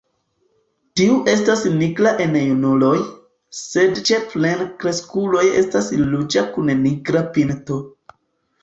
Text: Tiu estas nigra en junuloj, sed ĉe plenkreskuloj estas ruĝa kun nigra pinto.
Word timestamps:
Tiu 1.01 1.17
estas 1.33 1.65
nigra 1.81 2.13
en 2.25 2.33
junuloj, 2.41 2.95
sed 3.59 4.03
ĉe 4.09 4.21
plenkreskuloj 4.33 5.45
estas 5.63 5.95
ruĝa 6.11 6.47
kun 6.57 6.75
nigra 6.87 7.27
pinto. 7.39 7.81